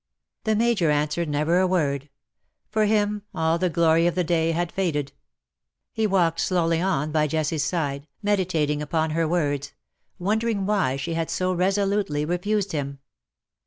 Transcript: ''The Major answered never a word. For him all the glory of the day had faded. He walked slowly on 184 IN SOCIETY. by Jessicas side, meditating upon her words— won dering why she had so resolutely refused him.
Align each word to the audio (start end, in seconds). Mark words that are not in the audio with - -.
''The 0.45 0.55
Major 0.55 0.89
answered 0.89 1.29
never 1.29 1.59
a 1.59 1.67
word. 1.67 2.09
For 2.71 2.85
him 2.85 3.21
all 3.35 3.59
the 3.59 3.69
glory 3.69 4.07
of 4.07 4.15
the 4.15 4.23
day 4.23 4.49
had 4.49 4.71
faded. 4.71 5.11
He 5.93 6.07
walked 6.07 6.39
slowly 6.39 6.81
on 6.81 7.13
184 7.13 7.21
IN 7.21 7.21
SOCIETY. 7.21 7.21
by 7.21 7.37
Jessicas 7.37 7.63
side, 7.67 8.07
meditating 8.23 8.81
upon 8.81 9.11
her 9.11 9.27
words— 9.27 9.73
won 10.17 10.39
dering 10.39 10.65
why 10.65 10.95
she 10.95 11.13
had 11.13 11.29
so 11.29 11.53
resolutely 11.53 12.25
refused 12.25 12.71
him. 12.71 12.97